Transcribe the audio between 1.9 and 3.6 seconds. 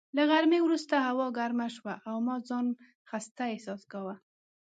او ما ځان خسته